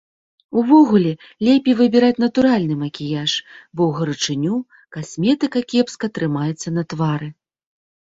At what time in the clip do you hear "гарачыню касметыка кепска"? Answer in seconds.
4.01-6.15